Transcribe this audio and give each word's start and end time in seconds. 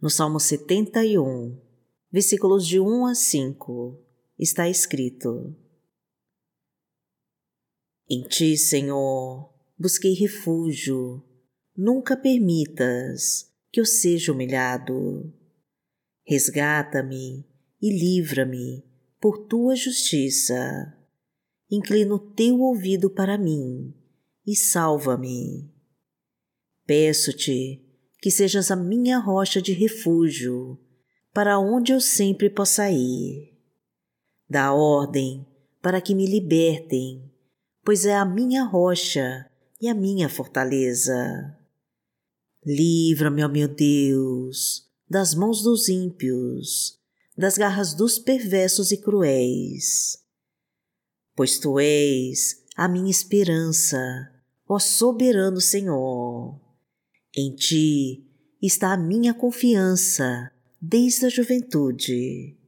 No 0.00 0.08
Salmo 0.08 0.38
71, 0.38 1.60
versículos 2.08 2.64
de 2.64 2.78
1 2.78 3.06
a 3.06 3.16
5, 3.16 4.00
está 4.38 4.68
escrito: 4.68 5.56
Em 8.08 8.22
ti, 8.22 8.56
Senhor, 8.56 9.52
busquei 9.76 10.14
refúgio, 10.14 11.20
nunca 11.76 12.16
permitas 12.16 13.52
que 13.72 13.80
eu 13.80 13.84
seja 13.84 14.30
humilhado. 14.30 15.34
Resgata-me 16.24 17.44
e 17.82 17.90
livra-me 17.90 18.84
por 19.20 19.48
tua 19.48 19.74
justiça. 19.74 20.96
Inclina 21.68 22.14
o 22.14 22.20
teu 22.20 22.60
ouvido 22.60 23.10
para 23.10 23.36
mim 23.36 23.92
e 24.46 24.54
salva-me. 24.54 25.68
Peço-te 26.86 27.87
que 28.20 28.30
sejas 28.30 28.70
a 28.70 28.76
minha 28.76 29.18
rocha 29.18 29.62
de 29.62 29.72
refúgio, 29.72 30.78
para 31.32 31.58
onde 31.58 31.92
eu 31.92 32.00
sempre 32.00 32.50
possa 32.50 32.90
ir. 32.90 33.56
Dá 34.48 34.72
ordem 34.72 35.46
para 35.80 36.00
que 36.00 36.14
me 36.14 36.26
libertem, 36.26 37.30
pois 37.84 38.04
é 38.04 38.14
a 38.14 38.24
minha 38.24 38.64
rocha 38.64 39.48
e 39.80 39.88
a 39.88 39.94
minha 39.94 40.28
fortaleza. 40.28 41.56
Livra-me, 42.66 43.44
ó 43.44 43.48
meu 43.48 43.68
Deus, 43.68 44.88
das 45.08 45.34
mãos 45.34 45.62
dos 45.62 45.88
ímpios, 45.88 46.98
das 47.36 47.56
garras 47.56 47.94
dos 47.94 48.18
perversos 48.18 48.90
e 48.90 48.96
cruéis. 48.96 50.18
Pois 51.36 51.58
tu 51.58 51.78
és 51.78 52.64
a 52.76 52.88
minha 52.88 53.10
esperança, 53.10 53.98
ó 54.68 54.78
soberano 54.78 55.60
Senhor. 55.60 56.67
Em 57.40 57.54
ti 57.54 58.26
está 58.60 58.92
a 58.92 58.96
minha 58.96 59.32
confiança 59.32 60.50
desde 60.82 61.26
a 61.26 61.28
juventude. 61.28 62.58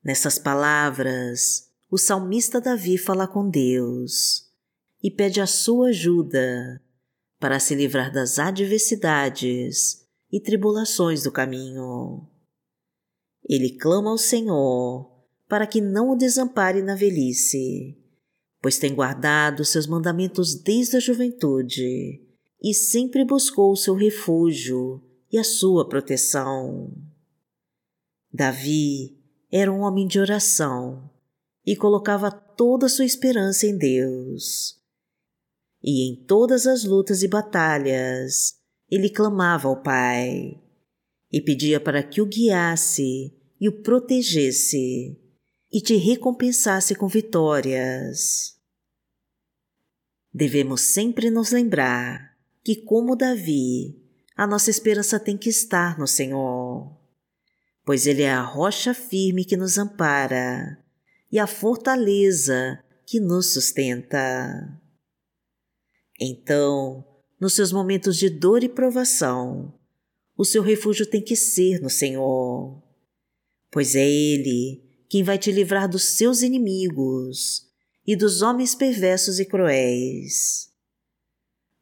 Nessas 0.00 0.38
palavras, 0.38 1.72
o 1.90 1.98
salmista 1.98 2.60
Davi 2.60 2.96
fala 2.96 3.26
com 3.26 3.50
Deus 3.50 4.48
e 5.02 5.10
pede 5.10 5.40
a 5.40 5.46
sua 5.48 5.88
ajuda 5.88 6.80
para 7.40 7.58
se 7.58 7.74
livrar 7.74 8.12
das 8.12 8.38
adversidades 8.38 10.06
e 10.30 10.38
tribulações 10.40 11.24
do 11.24 11.32
caminho. 11.32 12.28
Ele 13.42 13.76
clama 13.76 14.08
ao 14.08 14.18
Senhor 14.18 15.10
para 15.48 15.66
que 15.66 15.80
não 15.80 16.10
o 16.10 16.16
desampare 16.16 16.80
na 16.80 16.94
velhice, 16.94 17.99
pois 18.60 18.78
tem 18.78 18.94
guardado 18.94 19.64
seus 19.64 19.86
mandamentos 19.86 20.54
desde 20.54 20.96
a 20.96 21.00
juventude 21.00 22.20
e 22.62 22.74
sempre 22.74 23.24
buscou 23.24 23.72
o 23.72 23.76
seu 23.76 23.94
refúgio 23.94 25.02
e 25.32 25.38
a 25.38 25.44
sua 25.44 25.88
proteção. 25.88 26.92
Davi 28.32 29.18
era 29.50 29.72
um 29.72 29.80
homem 29.80 30.06
de 30.06 30.20
oração 30.20 31.10
e 31.66 31.74
colocava 31.74 32.30
toda 32.30 32.86
a 32.86 32.88
sua 32.88 33.04
esperança 33.04 33.66
em 33.66 33.76
Deus. 33.76 34.78
E 35.82 36.08
em 36.08 36.24
todas 36.24 36.66
as 36.66 36.84
lutas 36.84 37.22
e 37.22 37.28
batalhas, 37.28 38.54
ele 38.90 39.08
clamava 39.08 39.68
ao 39.68 39.82
Pai 39.82 40.60
e 41.32 41.40
pedia 41.40 41.80
para 41.80 42.02
que 42.02 42.20
o 42.20 42.26
guiasse 42.26 43.34
e 43.60 43.68
o 43.68 43.82
protegesse 43.82 45.19
e 45.72 45.80
te 45.80 45.96
recompensasse 45.96 46.94
com 46.94 47.06
vitórias. 47.06 48.58
Devemos 50.32 50.80
sempre 50.82 51.30
nos 51.30 51.50
lembrar 51.50 52.36
que, 52.62 52.76
como 52.76 53.16
Davi, 53.16 54.00
a 54.36 54.46
nossa 54.46 54.70
esperança 54.70 55.18
tem 55.20 55.36
que 55.36 55.48
estar 55.48 55.98
no 55.98 56.06
Senhor, 56.06 56.96
pois 57.84 58.06
Ele 58.06 58.22
é 58.22 58.30
a 58.30 58.42
rocha 58.42 58.94
firme 58.94 59.44
que 59.44 59.56
nos 59.56 59.78
ampara 59.78 60.82
e 61.30 61.38
a 61.38 61.46
fortaleza 61.46 62.82
que 63.06 63.20
nos 63.20 63.52
sustenta. 63.52 64.80
Então, 66.20 67.04
nos 67.40 67.54
seus 67.54 67.72
momentos 67.72 68.16
de 68.16 68.28
dor 68.28 68.62
e 68.62 68.68
provação, 68.68 69.74
o 70.36 70.44
seu 70.44 70.62
refúgio 70.62 71.06
tem 71.06 71.22
que 71.22 71.36
ser 71.36 71.80
no 71.80 71.90
Senhor, 71.90 72.82
pois 73.70 73.94
é 73.94 74.08
Ele 74.08 74.89
quem 75.10 75.24
vai 75.24 75.36
te 75.36 75.50
livrar 75.50 75.88
dos 75.88 76.04
seus 76.04 76.40
inimigos 76.40 77.66
e 78.06 78.14
dos 78.14 78.42
homens 78.42 78.76
perversos 78.76 79.40
e 79.40 79.44
cruéis. 79.44 80.72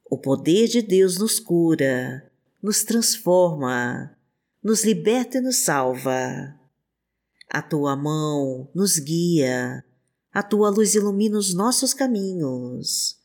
O 0.03 0.17
poder 0.17 0.67
de 0.67 0.81
Deus 0.81 1.19
nos 1.19 1.39
cura, 1.39 2.27
nos 2.59 2.83
transforma, 2.83 4.17
nos 4.63 4.83
liberta 4.83 5.37
e 5.37 5.41
nos 5.41 5.57
salva. 5.57 6.59
A 7.47 7.61
tua 7.61 7.95
mão 7.95 8.67
nos 8.73 8.97
guia, 8.97 9.85
a 10.33 10.41
tua 10.41 10.71
luz 10.71 10.95
ilumina 10.95 11.37
os 11.37 11.53
nossos 11.53 11.93
caminhos 11.93 13.19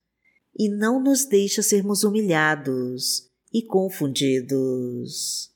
e 0.54 0.69
não 0.69 1.03
nos 1.03 1.25
deixa 1.25 1.62
sermos 1.62 2.04
humilhados 2.04 3.31
e 3.50 3.62
confundidos. 3.62 5.50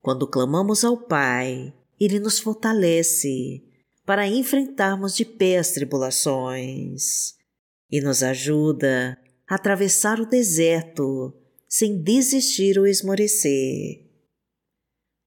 Quando 0.00 0.28
clamamos 0.28 0.84
ao 0.84 0.96
Pai, 0.96 1.74
Ele 2.04 2.18
nos 2.18 2.40
fortalece 2.40 3.62
para 4.04 4.26
enfrentarmos 4.26 5.14
de 5.14 5.24
pé 5.24 5.58
as 5.58 5.70
tribulações 5.70 7.34
e 7.88 8.00
nos 8.00 8.24
ajuda 8.24 9.16
a 9.48 9.54
atravessar 9.54 10.18
o 10.18 10.26
deserto 10.26 11.32
sem 11.68 12.02
desistir 12.02 12.76
ou 12.76 12.88
esmorecer. 12.88 14.04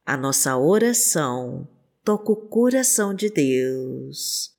A 0.06 0.18
nossa 0.18 0.58
oração 0.58 1.66
toca 2.04 2.34
o 2.34 2.36
coração 2.36 3.16
de 3.16 3.30
Deus 3.30 4.54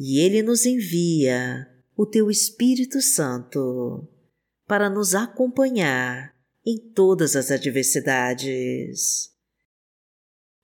e 0.00 0.18
Ele 0.18 0.42
nos 0.42 0.66
envia 0.66 1.64
o 1.96 2.04
Teu 2.04 2.28
Espírito 2.28 3.00
Santo 3.00 4.08
para 4.66 4.90
nos 4.90 5.14
acompanhar 5.14 6.34
em 6.66 6.76
todas 6.76 7.36
as 7.36 7.52
adversidades. 7.52 9.35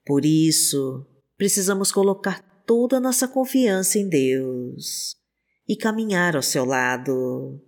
Por 0.04 0.24
isso, 0.24 1.06
precisamos 1.36 1.92
colocar 1.92 2.40
toda 2.66 2.96
a 2.96 3.00
nossa 3.00 3.28
confiança 3.28 3.98
em 3.98 4.08
Deus 4.08 5.16
e 5.68 5.76
caminhar 5.76 6.36
ao 6.36 6.42
seu 6.42 6.64
lado 6.64 7.60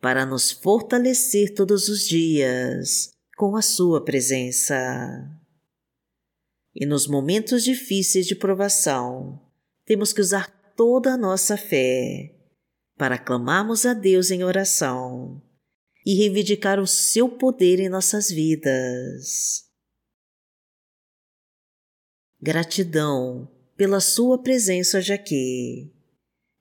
para 0.00 0.24
nos 0.24 0.50
fortalecer 0.50 1.54
todos 1.54 1.88
os 1.88 2.06
dias 2.06 3.12
com 3.36 3.56
a 3.56 3.62
Sua 3.62 4.04
presença. 4.04 4.74
E 6.74 6.86
nos 6.86 7.06
momentos 7.06 7.64
difíceis 7.64 8.26
de 8.26 8.34
provação, 8.34 9.40
temos 9.84 10.12
que 10.12 10.20
usar 10.20 10.50
toda 10.76 11.14
a 11.14 11.16
nossa 11.16 11.56
fé 11.56 12.34
para 12.96 13.18
clamarmos 13.18 13.84
a 13.84 13.94
Deus 13.94 14.30
em 14.30 14.44
oração 14.44 15.42
e 16.04 16.14
reivindicar 16.14 16.78
o 16.78 16.86
seu 16.86 17.28
poder 17.28 17.80
em 17.80 17.88
nossas 17.88 18.30
vidas. 18.30 19.65
Gratidão 22.46 23.48
pela 23.76 23.98
sua 23.98 24.40
presença 24.40 24.98
hoje 24.98 25.12
aqui. 25.12 25.92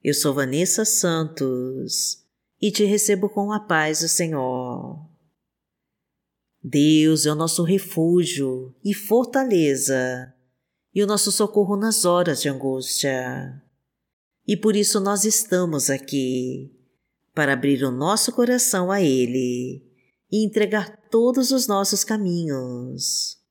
Eu 0.03 0.15
sou 0.15 0.33
Vanessa 0.33 0.83
Santos 0.83 2.25
e 2.59 2.71
te 2.71 2.85
recebo 2.85 3.29
com 3.29 3.51
a 3.51 3.59
paz 3.59 3.99
do 3.99 4.07
Senhor. 4.07 5.07
Deus 6.63 7.27
é 7.27 7.31
o 7.31 7.35
nosso 7.35 7.61
refúgio 7.61 8.73
e 8.83 8.95
fortaleza 8.95 10.33
e 10.91 11.03
o 11.03 11.05
nosso 11.05 11.31
socorro 11.31 11.77
nas 11.77 12.03
horas 12.03 12.41
de 12.41 12.49
angústia. 12.49 13.61
E 14.47 14.57
por 14.57 14.75
isso 14.75 14.99
nós 14.99 15.23
estamos 15.23 15.91
aqui, 15.91 16.75
para 17.31 17.53
abrir 17.53 17.83
o 17.83 17.91
nosso 17.91 18.31
coração 18.31 18.91
a 18.91 19.03
Ele 19.03 19.85
e 20.31 20.43
entregar 20.43 20.97
todos 21.11 21.51
os 21.51 21.67
nossos 21.67 22.03
caminhos. 22.03 23.44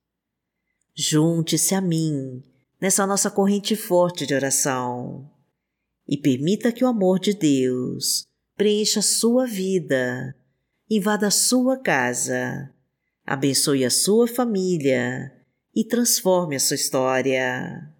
Junte-se 0.95 1.75
a 1.75 1.81
mim 1.81 2.41
nessa 2.79 3.05
nossa 3.05 3.29
corrente 3.29 3.75
forte 3.75 4.25
de 4.25 4.33
oração 4.33 5.29
e 6.07 6.17
permita 6.17 6.71
que 6.71 6.83
o 6.83 6.87
amor 6.87 7.19
de 7.19 7.33
Deus 7.33 8.25
preencha 8.55 9.01
sua 9.01 9.45
vida, 9.45 10.35
invada 10.89 11.29
sua 11.29 11.77
casa 11.77 12.73
abençoe 13.25 13.83
a 13.83 13.89
sua 13.89 14.27
família 14.27 15.33
e 15.73 15.83
transforme 15.83 16.55
a 16.55 16.59
sua 16.59 16.75
história. 16.75 17.91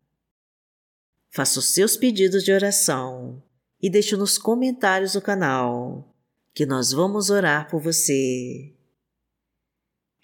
Faça 1.30 1.60
os 1.60 1.66
seus 1.66 1.98
pedidos 1.98 2.44
de 2.44 2.54
oração 2.54 3.42
e 3.82 3.90
deixe 3.90 4.16
nos 4.16 4.38
comentários 4.38 5.14
do 5.14 5.22
canal 5.22 6.16
que 6.54 6.66
nós 6.66 6.92
vamos 6.92 7.30
orar 7.30 7.70
por 7.70 7.82
você. 7.82 8.74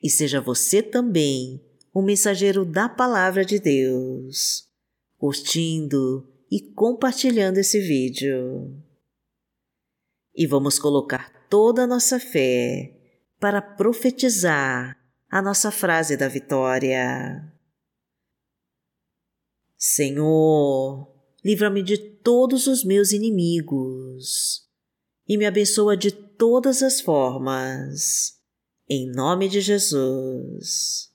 E 0.01 0.09
seja 0.09 0.39
você 0.39 0.81
também 0.81 1.61
um 1.93 2.01
mensageiro 2.01 2.65
da 2.65 2.87
Palavra 2.87 3.43
de 3.43 3.59
Deus, 3.59 4.67
curtindo 5.17 6.27
e 6.49 6.59
compartilhando 6.59 7.57
esse 7.57 7.79
vídeo. 7.79 8.81
E 10.33 10.47
vamos 10.47 10.79
colocar 10.79 11.47
toda 11.49 11.83
a 11.83 11.87
nossa 11.87 12.19
fé 12.19 12.97
para 13.39 13.61
profetizar 13.61 14.97
a 15.29 15.41
nossa 15.41 15.71
frase 15.71 16.15
da 16.15 16.27
vitória. 16.27 17.51
Senhor, 19.77 21.11
livra-me 21.43 21.83
de 21.83 21.97
todos 21.97 22.67
os 22.67 22.83
meus 22.83 23.11
inimigos 23.11 24.69
e 25.27 25.37
me 25.37 25.45
abençoa 25.45 25.97
de 25.97 26.11
todas 26.11 26.83
as 26.83 27.01
formas, 27.01 28.39
em 28.89 29.11
nome 29.11 29.49
de 29.49 29.59
Jesus. 29.59 31.10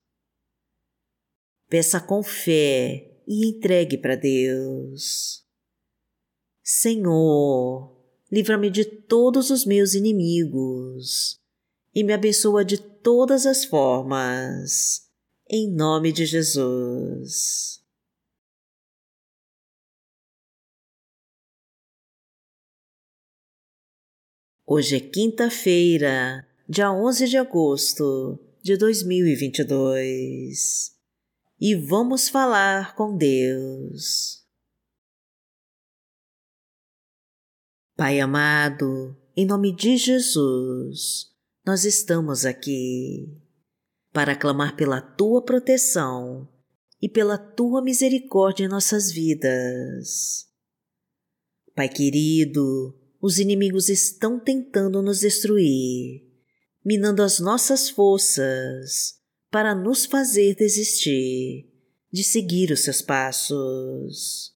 Peça 1.69 2.01
com 2.01 2.23
fé 2.23 3.11
e 3.27 3.49
entregue 3.49 3.99
para 3.99 4.15
Deus. 4.15 5.45
Senhor, 6.63 7.93
livra-me 8.31 8.71
de 8.71 8.85
todos 8.85 9.51
os 9.51 9.67
meus 9.67 9.95
inimigos 9.95 11.41
e 11.93 12.05
me 12.05 12.13
abençoa 12.13 12.65
de 12.65 12.79
todas 12.79 13.47
as 13.47 13.65
formas, 13.65 15.11
em 15.51 15.69
nome 15.69 16.13
de 16.13 16.25
Jesus. 16.25 17.83
Hoje 24.65 24.97
é 24.97 25.01
quinta-feira, 25.01 26.47
dia 26.69 26.93
11 26.93 27.27
de 27.27 27.37
agosto 27.37 28.39
de 28.63 28.77
2022 28.77 30.96
e 31.61 31.75
vamos 31.75 32.29
falar 32.29 32.95
com 32.95 33.17
Deus. 33.17 34.45
Pai 37.97 38.21
amado, 38.21 39.17
em 39.35 39.47
nome 39.47 39.75
de 39.75 39.97
Jesus, 39.97 41.33
nós 41.65 41.85
estamos 41.85 42.45
aqui 42.45 43.41
para 44.13 44.37
clamar 44.37 44.77
pela 44.77 45.01
tua 45.01 45.43
proteção 45.43 46.47
e 47.01 47.09
pela 47.09 47.39
tua 47.39 47.83
misericórdia 47.83 48.65
em 48.65 48.69
nossas 48.69 49.11
vidas. 49.11 50.47
Pai 51.75 51.89
querido, 51.89 52.99
os 53.21 53.39
inimigos 53.39 53.89
estão 53.89 54.39
tentando 54.39 55.01
nos 55.01 55.21
destruir, 55.21 56.23
minando 56.85 57.23
as 57.23 57.41
nossas 57.41 57.89
forças 57.89 59.17
para 59.57 59.75
nos 59.75 60.05
fazer 60.05 60.55
desistir 60.55 61.67
de 62.13 62.23
seguir 62.23 62.71
os 62.71 62.85
seus 62.85 63.01
passos. 63.01 64.55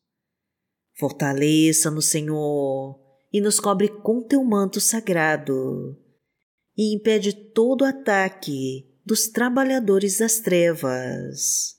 Fortaleça-nos, 0.93 2.05
Senhor, 2.05 3.01
e 3.33 3.41
nos 3.41 3.59
cobre 3.59 3.89
com 3.89 4.21
teu 4.23 4.45
manto 4.45 4.79
sagrado 4.79 5.99
e 6.77 6.95
impede 6.95 7.33
todo 7.33 7.87
ataque 7.87 8.91
dos 9.03 9.29
trabalhadores 9.29 10.19
das 10.19 10.39
trevas. 10.41 11.77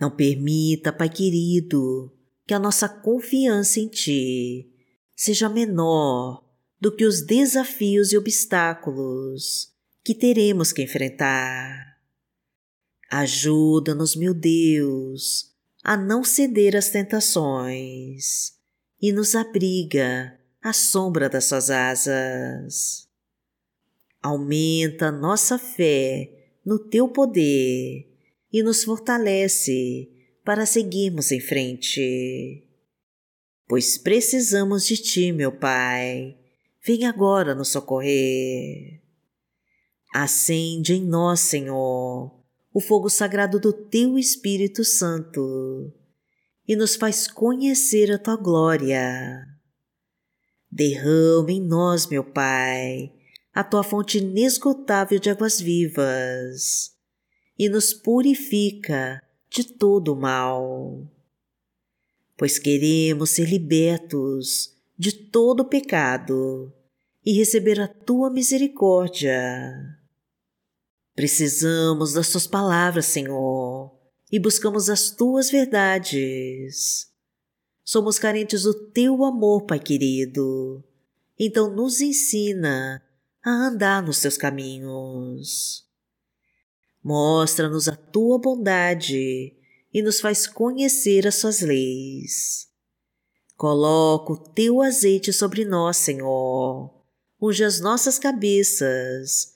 Não 0.00 0.10
permita, 0.10 0.94
Pai 0.94 1.10
querido, 1.10 2.16
que 2.46 2.54
a 2.54 2.58
nossa 2.58 2.88
confiança 2.88 3.78
em 3.78 3.88
Ti 3.88 4.72
seja 5.14 5.50
menor 5.50 6.42
do 6.80 6.96
que 6.96 7.04
os 7.04 7.20
desafios 7.20 8.10
e 8.10 8.16
obstáculos 8.16 9.70
que 10.02 10.14
teremos 10.14 10.72
que 10.72 10.82
enfrentar. 10.82 11.85
Ajuda-nos, 13.10 14.16
meu 14.16 14.34
Deus, 14.34 15.54
a 15.82 15.96
não 15.96 16.24
ceder 16.24 16.76
às 16.76 16.90
tentações 16.90 18.54
e 19.00 19.12
nos 19.12 19.34
abriga 19.34 20.38
à 20.62 20.72
sombra 20.72 21.28
das 21.28 21.44
suas 21.44 21.70
asas. 21.70 23.08
Aumenta 24.22 25.12
nossa 25.12 25.58
fé 25.58 26.30
no 26.64 26.78
teu 26.78 27.08
poder 27.08 28.08
e 28.52 28.62
nos 28.62 28.82
fortalece 28.82 30.10
para 30.44 30.66
seguirmos 30.66 31.30
em 31.30 31.40
frente 31.40 32.66
pois 33.66 33.98
precisamos 33.98 34.86
de 34.86 34.96
ti, 34.96 35.32
meu 35.32 35.52
Pai. 35.52 36.36
Vem 36.84 37.04
agora 37.04 37.54
nos 37.54 37.68
socorrer. 37.68 39.00
Acende 40.14 40.94
em 40.94 41.04
nós, 41.04 41.40
Senhor, 41.40 42.32
o 42.76 42.80
fogo 42.80 43.08
sagrado 43.08 43.58
do 43.58 43.72
teu 43.72 44.18
Espírito 44.18 44.84
Santo 44.84 45.90
e 46.68 46.76
nos 46.76 46.96
faz 46.96 47.26
conhecer 47.26 48.12
a 48.12 48.18
tua 48.18 48.36
glória. 48.36 49.46
Derrama 50.70 51.52
em 51.52 51.60
nós, 51.62 52.06
meu 52.06 52.24
Pai, 52.24 53.14
a 53.54 53.64
tua 53.64 53.82
fonte 53.82 54.18
inesgotável 54.18 55.18
de 55.18 55.30
águas 55.30 55.58
vivas 55.58 56.92
e 57.58 57.68
nos 57.70 57.94
purifica 57.94 59.22
de 59.48 59.64
todo 59.64 60.12
o 60.12 60.20
mal 60.20 61.08
pois 62.36 62.58
queremos 62.58 63.30
ser 63.30 63.48
libertos 63.48 64.76
de 64.98 65.12
todo 65.12 65.64
pecado 65.64 66.72
e 67.24 67.32
receber 67.32 67.80
a 67.80 67.88
tua 67.88 68.30
misericórdia. 68.30 69.98
Precisamos 71.16 72.12
das 72.12 72.28
tuas 72.28 72.46
palavras, 72.46 73.06
Senhor, 73.06 73.90
e 74.30 74.38
buscamos 74.38 74.90
as 74.90 75.08
tuas 75.10 75.50
verdades. 75.50 77.10
Somos 77.82 78.18
carentes 78.18 78.64
do 78.64 78.74
teu 78.90 79.24
amor, 79.24 79.64
Pai 79.64 79.80
querido, 79.80 80.84
então 81.38 81.74
nos 81.74 82.02
ensina 82.02 83.02
a 83.42 83.50
andar 83.50 84.02
nos 84.02 84.20
teus 84.20 84.36
caminhos. 84.36 85.86
Mostra-nos 87.02 87.88
a 87.88 87.96
tua 87.96 88.38
bondade 88.38 89.56
e 89.94 90.02
nos 90.02 90.20
faz 90.20 90.46
conhecer 90.46 91.26
as 91.26 91.36
suas 91.36 91.62
leis. 91.62 92.68
Coloca 93.56 94.34
o 94.34 94.36
teu 94.36 94.82
azeite 94.82 95.32
sobre 95.32 95.64
nós, 95.64 95.96
Senhor, 95.96 96.92
unge 97.40 97.64
as 97.64 97.80
nossas 97.80 98.18
cabeças 98.18 99.55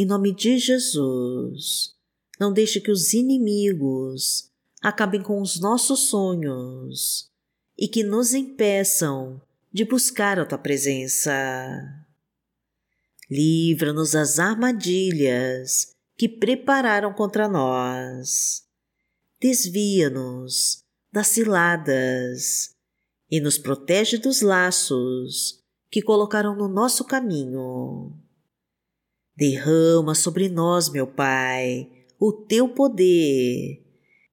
em 0.00 0.06
nome 0.06 0.32
de 0.32 0.58
Jesus, 0.58 1.96
não 2.38 2.52
deixe 2.52 2.80
que 2.80 2.92
os 2.92 3.12
inimigos 3.12 4.48
acabem 4.80 5.20
com 5.20 5.42
os 5.42 5.58
nossos 5.58 6.08
sonhos 6.08 7.28
e 7.76 7.88
que 7.88 8.04
nos 8.04 8.32
impeçam 8.32 9.42
de 9.72 9.84
buscar 9.84 10.38
a 10.38 10.46
tua 10.46 10.56
presença. 10.56 11.34
Livra-nos 13.28 14.12
das 14.12 14.38
armadilhas 14.38 15.96
que 16.16 16.28
prepararam 16.28 17.12
contra 17.12 17.48
nós 17.48 18.68
desvia-nos 19.40 20.84
das 21.12 21.26
ciladas 21.26 22.76
e 23.28 23.40
nos 23.40 23.58
protege 23.58 24.16
dos 24.16 24.42
laços 24.42 25.60
que 25.90 26.00
colocaram 26.00 26.54
no 26.54 26.68
nosso 26.68 27.04
caminho. 27.04 28.27
Derrama 29.38 30.16
sobre 30.16 30.48
nós, 30.48 30.88
meu 30.88 31.06
Pai, 31.06 31.88
o 32.18 32.32
teu 32.32 32.70
poder 32.70 33.80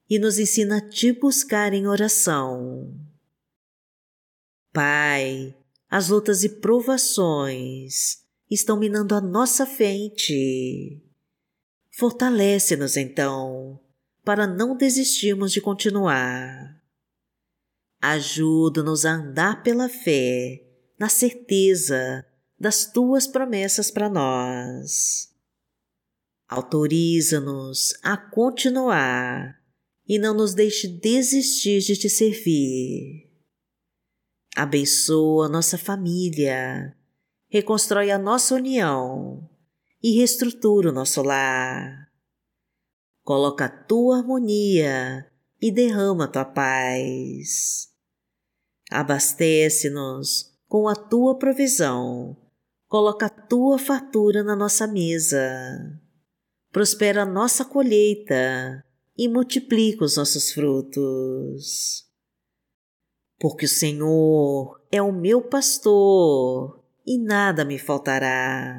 e 0.10 0.18
nos 0.18 0.40
ensina 0.40 0.78
a 0.78 0.90
te 0.90 1.12
buscar 1.12 1.76
em 1.76 1.86
oração. 1.86 2.92
Pai, 4.74 5.56
as 5.88 6.10
lutas 6.10 6.44
e 6.44 6.50
provações 6.50 8.24
estão 8.50 8.80
minando 8.80 9.14
a 9.14 9.22
nossa 9.22 9.64
fé 9.68 9.92
em 9.92 10.10
ti. 10.10 11.04
Fortalece-nos 11.92 12.98
então, 12.98 13.80
para 14.24 14.48
não 14.48 14.76
desistirmos 14.76 15.52
de 15.52 15.62
continuar. 15.62 16.82
Ajuda-nos 18.02 19.06
a 19.06 19.12
andar 19.12 19.62
pela 19.62 19.88
fé, 19.88 20.66
na 20.98 21.10
certeza 21.10 22.26
das 22.66 22.84
tuas 22.84 23.28
promessas 23.28 23.92
para 23.92 24.10
nós. 24.10 25.32
Autoriza-nos 26.50 27.94
a 28.02 28.18
continuar 28.18 29.62
e 30.08 30.18
não 30.18 30.34
nos 30.34 30.56
deixe 30.56 30.88
desistir 30.88 31.82
de 31.82 31.96
te 31.96 32.10
servir. 32.10 33.32
Abençoa 34.56 35.48
nossa 35.48 35.78
família, 35.78 36.98
reconstrói 37.48 38.10
a 38.10 38.18
nossa 38.18 38.56
união 38.56 39.48
e 40.02 40.18
reestrutura 40.18 40.90
o 40.90 40.92
nosso 40.92 41.22
lar. 41.22 42.12
Coloca 43.22 43.66
a 43.66 43.70
tua 43.70 44.18
harmonia 44.18 45.32
e 45.62 45.72
derrama 45.72 46.24
a 46.24 46.28
tua 46.28 46.46
paz. 46.46 47.94
Abastece-nos 48.90 50.52
com 50.68 50.88
a 50.88 50.96
tua 50.96 51.38
provisão, 51.38 52.36
coloca 52.96 53.26
a 53.26 53.30
tua 53.30 53.78
fartura 53.78 54.42
na 54.42 54.56
nossa 54.56 54.88
mesa. 54.88 55.38
Prospera 56.72 57.24
a 57.24 57.26
nossa 57.26 57.66
colheita 57.66 58.86
e 59.18 59.28
multiplica 59.28 60.06
os 60.06 60.16
nossos 60.16 60.54
frutos 60.54 62.06
porque 63.40 63.66
o 63.66 63.70
Senhor 63.70 64.82
é 64.90 65.02
o 65.02 65.12
meu 65.12 65.42
pastor 65.42 66.84
e 67.06 67.18
nada 67.18 67.66
me 67.66 67.78
faltará. 67.78 68.76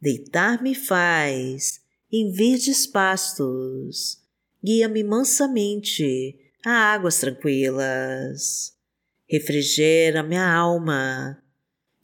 Deitar-me 0.00 0.74
faz 0.74 1.80
em 2.10 2.32
verdes 2.32 2.86
pastos, 2.86 4.18
guia-me 4.64 5.04
mansamente 5.04 6.36
a 6.64 6.94
águas 6.94 7.18
tranquilas. 7.18 8.72
Refrigera 9.28 10.22
minha 10.22 10.50
alma, 10.50 11.43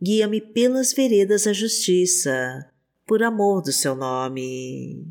guia-me 0.03 0.41
pelas 0.41 0.93
veredas 0.93 1.45
da 1.45 1.53
justiça, 1.53 2.71
por 3.07 3.23
amor 3.23 3.63
do 3.63 3.73
seu 3.73 3.95
nome. 3.95 5.07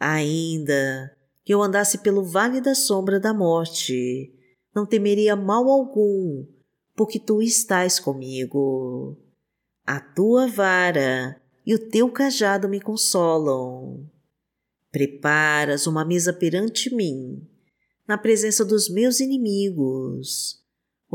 Ainda 0.00 1.16
que 1.44 1.52
eu 1.54 1.62
andasse 1.62 1.98
pelo 1.98 2.24
vale 2.24 2.60
da 2.60 2.74
sombra 2.74 3.20
da 3.20 3.32
morte, 3.32 4.32
não 4.74 4.84
temeria 4.84 5.36
mal 5.36 5.68
algum, 5.70 6.44
porque 6.94 7.18
tu 7.18 7.40
estás 7.40 8.00
comigo. 8.00 9.16
A 9.86 10.00
tua 10.00 10.48
vara 10.48 11.40
e 11.64 11.74
o 11.74 11.88
teu 11.88 12.10
cajado 12.10 12.68
me 12.68 12.80
consolam. 12.80 14.10
Preparas 14.90 15.86
uma 15.86 16.04
mesa 16.04 16.32
perante 16.32 16.94
mim, 16.94 17.46
na 18.08 18.18
presença 18.18 18.64
dos 18.64 18.88
meus 18.88 19.20
inimigos. 19.20 20.65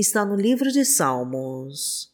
está 0.00 0.24
no 0.24 0.34
livro 0.34 0.72
de 0.72 0.84
Salmos, 0.84 2.12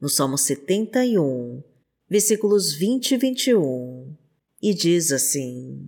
no 0.00 0.08
Salmo 0.08 0.38
71, 0.38 1.62
versículos 2.08 2.74
20 2.74 3.12
e 3.12 3.16
21, 3.16 4.16
e 4.62 4.74
diz 4.74 5.12
assim: 5.12 5.86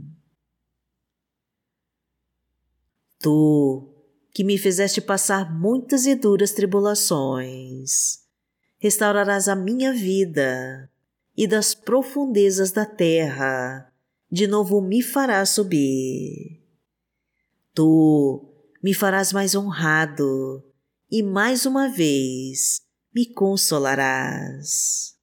Tu, 3.19 3.89
que 4.33 4.45
me 4.45 4.59
fizeste 4.59 5.01
passar 5.01 5.53
muitas 5.53 6.07
e 6.07 6.15
duras 6.15 6.53
tribulações, 6.53 8.21
restaurarás 8.79 9.49
a 9.49 9.57
minha 9.57 9.93
vida 9.93 10.91
e 11.37 11.47
das 11.47 11.75
profundezas 11.75 12.73
da 12.73 12.85
terra 12.85 13.93
de 14.31 14.47
novo 14.47 14.83
me 14.83 15.03
farás 15.03 15.51
subir. 15.51 16.63
Tu 17.73 18.45
me 18.83 18.93
farás 18.93 19.33
mais 19.33 19.55
honrado 19.55 20.68
e 21.11 21.23
mais 21.23 21.65
uma 21.65 21.89
vez 21.89 22.83
me 23.15 23.27
consolarás. 23.33 25.17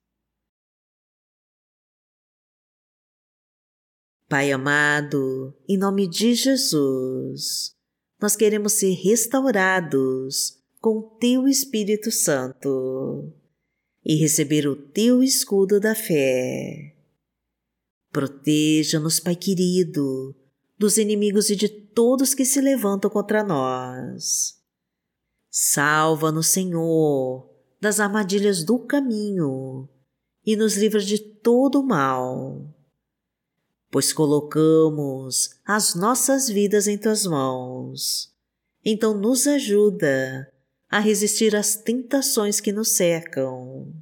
Pai 4.28 4.52
amado, 4.52 5.56
em 5.70 5.78
nome 5.78 6.08
de 6.08 6.34
Jesus, 6.34 7.76
nós 8.20 8.36
queremos 8.36 8.74
ser 8.74 8.92
restaurados 8.94 10.60
com 10.82 11.02
Teu 11.20 11.48
Espírito 11.48 12.12
Santo 12.12 13.32
e 14.04 14.16
receber 14.16 14.68
o 14.68 14.76
Teu 14.76 15.22
escudo 15.22 15.80
da 15.80 15.94
fé. 15.94 16.96
Proteja-nos, 18.12 19.20
Pai 19.20 19.36
querido, 19.36 20.36
dos 20.78 20.98
inimigos 20.98 21.50
e 21.50 21.56
de 21.56 21.70
todos 21.70 22.34
que 22.34 22.46
se 22.46 22.60
levantam 22.60 23.12
contra 23.12 23.44
nós. 23.44 24.55
Salva-nos, 25.58 26.48
Senhor, 26.48 27.50
das 27.80 28.00
armadilhas 28.02 28.64
do 28.64 28.80
caminho 28.80 29.88
e 30.46 30.56
nos 30.56 30.76
livra 30.76 31.00
de 31.00 31.18
todo 31.18 31.80
o 31.80 31.86
mal 31.86 32.76
pois 33.96 34.12
colocamos 34.12 35.52
as 35.66 35.96
nossas 35.96 36.50
vidas 36.50 36.86
em 36.86 36.98
tuas 36.98 37.26
mãos. 37.26 38.30
Então 38.84 39.18
nos 39.18 39.48
ajuda 39.48 40.52
a 40.90 41.00
resistir 41.00 41.56
às 41.56 41.78
tentações 41.78 42.60
que 42.60 42.74
nos 42.74 42.90
cercam. 42.90 43.94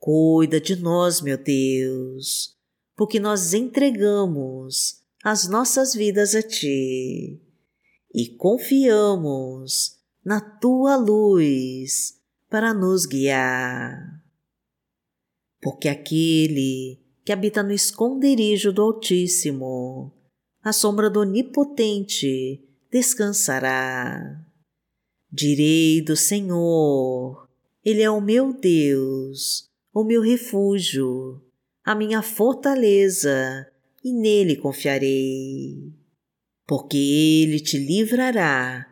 Cuida 0.00 0.60
de 0.60 0.74
nós, 0.74 1.20
meu 1.20 1.38
Deus, 1.38 2.56
porque 2.96 3.20
nós 3.20 3.54
entregamos 3.54 5.00
as 5.22 5.46
nossas 5.46 5.94
vidas 5.94 6.34
a 6.34 6.42
Ti 6.42 7.40
e 8.12 8.28
confiamos 8.36 9.96
na 10.24 10.40
Tua 10.40 10.96
luz 10.96 12.20
para 12.48 12.72
nos 12.72 13.06
guiar. 13.06 14.22
Porque 15.60 15.88
aquele 15.88 17.00
que 17.24 17.32
habita 17.32 17.62
no 17.62 17.72
esconderijo 17.72 18.72
do 18.72 18.82
Altíssimo, 18.82 20.12
à 20.62 20.72
sombra 20.72 21.08
do 21.08 21.20
Onipotente 21.20 22.62
descansará. 22.90 24.44
Direi 25.30 26.02
do 26.02 26.16
Senhor, 26.16 27.48
Ele 27.84 28.02
é 28.02 28.10
o 28.10 28.20
meu 28.20 28.52
Deus, 28.52 29.70
o 29.92 30.04
meu 30.04 30.20
refúgio, 30.20 31.42
a 31.84 31.94
minha 31.94 32.22
fortaleza, 32.22 33.66
e 34.04 34.12
nele 34.12 34.56
confiarei. 34.56 35.92
Porque 36.66 36.96
ele 36.96 37.60
te 37.60 37.78
livrará 37.78 38.91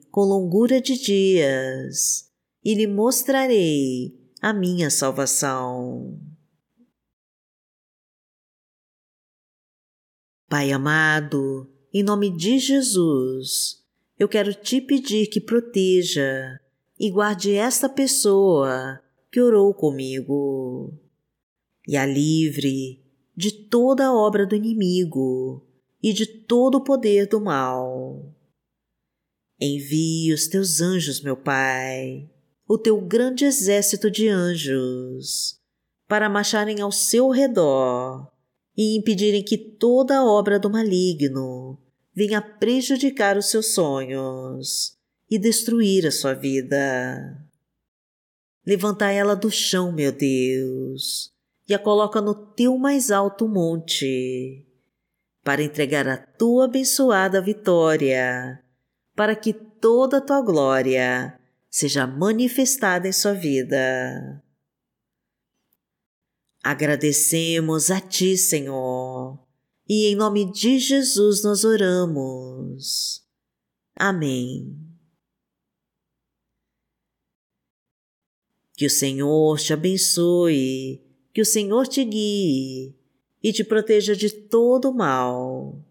com 0.11 0.21
longura 0.21 0.81
de 0.81 1.01
dias 1.01 2.29
e 2.63 2.75
lhe 2.75 2.85
mostrarei 2.85 4.13
a 4.41 4.51
minha 4.51 4.89
salvação. 4.89 6.19
Pai 10.49 10.71
amado, 10.71 11.71
em 11.93 12.03
nome 12.03 12.29
de 12.29 12.59
Jesus, 12.59 13.81
eu 14.19 14.27
quero 14.27 14.53
te 14.53 14.81
pedir 14.81 15.27
que 15.27 15.39
proteja 15.39 16.59
e 16.99 17.09
guarde 17.09 17.53
esta 17.53 17.87
pessoa 17.87 19.01
que 19.31 19.39
orou 19.39 19.73
comigo 19.73 20.93
e 21.87 21.95
a 21.95 22.05
livre 22.05 23.01
de 23.35 23.51
toda 23.51 24.07
a 24.07 24.13
obra 24.13 24.45
do 24.45 24.55
inimigo 24.55 25.65
e 26.03 26.11
de 26.11 26.25
todo 26.25 26.75
o 26.75 26.83
poder 26.83 27.27
do 27.27 27.39
mal. 27.39 28.35
Envie 29.63 30.33
os 30.33 30.47
teus 30.47 30.81
anjos, 30.81 31.21
meu 31.21 31.37
Pai, 31.37 32.27
o 32.67 32.79
teu 32.79 32.99
grande 32.99 33.45
exército 33.45 34.09
de 34.09 34.27
anjos, 34.27 35.59
para 36.07 36.27
marcharem 36.27 36.81
ao 36.81 36.91
seu 36.91 37.29
redor 37.29 38.27
e 38.75 38.97
impedirem 38.97 39.43
que 39.43 39.59
toda 39.59 40.25
obra 40.25 40.57
do 40.57 40.67
maligno 40.67 41.77
venha 42.11 42.41
prejudicar 42.41 43.37
os 43.37 43.51
seus 43.51 43.75
sonhos 43.75 44.97
e 45.29 45.37
destruir 45.37 46.07
a 46.07 46.11
sua 46.11 46.33
vida. 46.33 47.37
Levanta 48.65 49.11
ela 49.11 49.35
do 49.35 49.51
chão, 49.51 49.91
meu 49.91 50.11
Deus, 50.11 51.31
e 51.69 51.75
a 51.75 51.77
coloca 51.77 52.19
no 52.19 52.33
teu 52.33 52.79
mais 52.79 53.11
alto 53.11 53.47
monte, 53.47 54.65
para 55.43 55.61
entregar 55.61 56.07
a 56.07 56.17
tua 56.17 56.65
abençoada 56.65 57.39
vitória 57.39 58.59
para 59.21 59.35
que 59.35 59.53
toda 59.53 60.17
a 60.17 60.21
tua 60.21 60.41
glória 60.41 61.39
seja 61.69 62.07
manifestada 62.07 63.07
em 63.07 63.11
sua 63.11 63.33
vida. 63.33 64.43
Agradecemos 66.63 67.91
a 67.91 68.01
Ti, 68.01 68.35
Senhor, 68.35 69.37
e 69.87 70.07
em 70.07 70.15
nome 70.15 70.51
de 70.51 70.79
Jesus 70.79 71.43
nós 71.43 71.63
oramos. 71.63 73.23
Amém. 73.95 74.75
Que 78.73 78.87
o 78.87 78.89
Senhor 78.89 79.59
te 79.59 79.71
abençoe, 79.71 80.99
que 81.31 81.41
o 81.43 81.45
Senhor 81.45 81.87
te 81.87 82.03
guie 82.03 82.95
e 83.43 83.53
te 83.53 83.63
proteja 83.63 84.15
de 84.15 84.31
todo 84.31 84.91
mal 84.91 85.90